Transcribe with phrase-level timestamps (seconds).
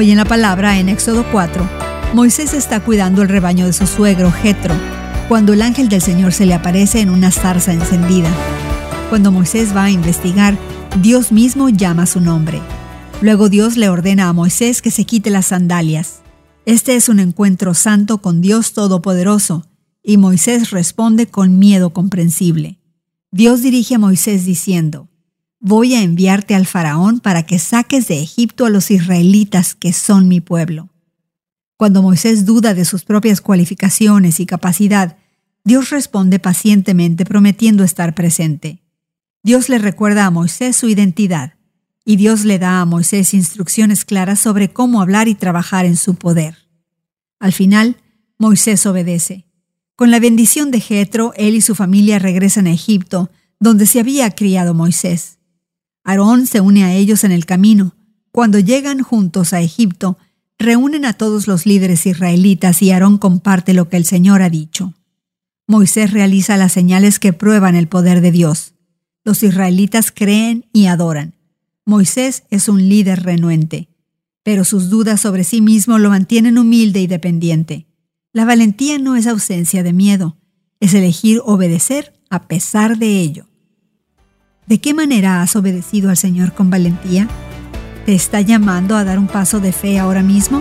[0.00, 1.68] Hoy en la palabra, en Éxodo 4,
[2.14, 4.72] Moisés está cuidando el rebaño de su suegro, Jetro,
[5.26, 8.30] cuando el ángel del Señor se le aparece en una zarza encendida.
[9.10, 10.56] Cuando Moisés va a investigar,
[11.02, 12.60] Dios mismo llama su nombre.
[13.22, 16.20] Luego Dios le ordena a Moisés que se quite las sandalias.
[16.64, 19.66] Este es un encuentro santo con Dios Todopoderoso,
[20.04, 22.78] y Moisés responde con miedo comprensible.
[23.32, 25.08] Dios dirige a Moisés diciendo,
[25.60, 30.28] Voy a enviarte al faraón para que saques de Egipto a los israelitas que son
[30.28, 30.88] mi pueblo.
[31.76, 35.16] Cuando Moisés duda de sus propias cualificaciones y capacidad,
[35.64, 38.82] Dios responde pacientemente prometiendo estar presente.
[39.42, 41.54] Dios le recuerda a Moisés su identidad,
[42.04, 46.14] y Dios le da a Moisés instrucciones claras sobre cómo hablar y trabajar en su
[46.14, 46.56] poder.
[47.40, 47.96] Al final,
[48.38, 49.46] Moisés obedece.
[49.96, 54.30] Con la bendición de Jetro, él y su familia regresan a Egipto, donde se había
[54.30, 55.37] criado Moisés.
[56.08, 57.94] Aarón se une a ellos en el camino.
[58.32, 60.16] Cuando llegan juntos a Egipto,
[60.58, 64.94] reúnen a todos los líderes israelitas y Aarón comparte lo que el Señor ha dicho.
[65.66, 68.72] Moisés realiza las señales que prueban el poder de Dios.
[69.22, 71.34] Los israelitas creen y adoran.
[71.84, 73.90] Moisés es un líder renuente,
[74.42, 77.86] pero sus dudas sobre sí mismo lo mantienen humilde y dependiente.
[78.32, 80.38] La valentía no es ausencia de miedo,
[80.80, 83.44] es elegir obedecer a pesar de ello.
[84.68, 87.26] ¿De qué manera has obedecido al Señor con valentía?
[88.04, 90.60] ¿Te está llamando a dar un paso de fe ahora mismo?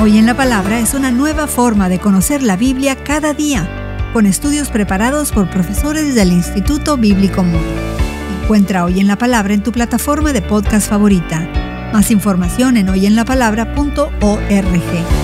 [0.00, 3.68] Hoy en la Palabra es una nueva forma de conocer la Biblia cada día,
[4.12, 7.58] con estudios preparados por profesores del Instituto Bíblico Mundo.
[8.44, 11.40] Encuentra Hoy en la Palabra en tu plataforma de podcast favorita.
[11.92, 15.21] Más información en hoyenlapalabra.org.